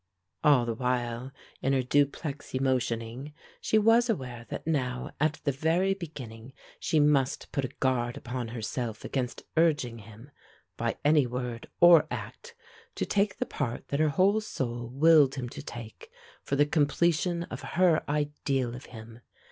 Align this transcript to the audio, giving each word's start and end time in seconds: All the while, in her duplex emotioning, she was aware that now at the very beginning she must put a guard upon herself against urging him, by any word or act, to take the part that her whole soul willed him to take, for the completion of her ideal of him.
All 0.43 0.65
the 0.65 0.73
while, 0.73 1.31
in 1.61 1.73
her 1.73 1.83
duplex 1.83 2.53
emotioning, 2.53 3.33
she 3.61 3.77
was 3.77 4.09
aware 4.09 4.47
that 4.49 4.65
now 4.65 5.11
at 5.19 5.39
the 5.43 5.51
very 5.51 5.93
beginning 5.93 6.53
she 6.79 6.99
must 6.99 7.51
put 7.51 7.65
a 7.65 7.75
guard 7.79 8.17
upon 8.17 8.47
herself 8.47 9.05
against 9.05 9.43
urging 9.57 9.99
him, 9.99 10.31
by 10.75 10.97
any 11.05 11.27
word 11.27 11.69
or 11.79 12.07
act, 12.09 12.55
to 12.95 13.05
take 13.05 13.37
the 13.37 13.45
part 13.45 13.89
that 13.89 13.99
her 13.99 14.09
whole 14.09 14.41
soul 14.41 14.89
willed 14.89 15.35
him 15.35 15.47
to 15.49 15.61
take, 15.61 16.09
for 16.41 16.55
the 16.55 16.65
completion 16.65 17.43
of 17.51 17.61
her 17.61 18.03
ideal 18.09 18.73
of 18.73 18.85
him. 18.87 19.19